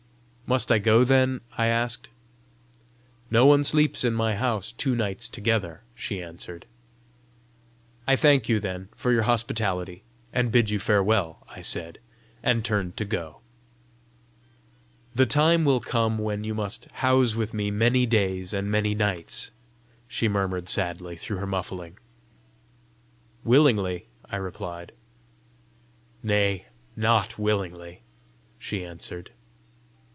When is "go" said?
0.79-1.05, 13.05-13.39